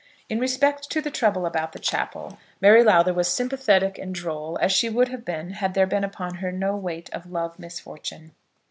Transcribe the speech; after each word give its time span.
In 0.29 0.39
respect 0.39 0.89
to 0.89 0.99
the 0.99 1.11
trouble 1.11 1.45
about 1.45 1.73
the 1.73 1.79
chapel, 1.79 2.39
Mary 2.59 2.83
Lowther 2.83 3.13
was 3.13 3.27
sympathetic 3.27 3.99
and 3.99 4.15
droll, 4.15 4.57
as 4.59 4.71
she 4.71 4.89
would 4.89 5.09
have 5.09 5.23
been 5.23 5.51
had 5.51 5.75
there 5.75 5.85
been 5.85 6.03
upon 6.03 6.37
her 6.37 6.51
the 6.51 6.75
weight 6.75 7.07
of 7.13 7.27
no 7.27 7.33
love 7.41 7.59
misfortune. 7.59 8.31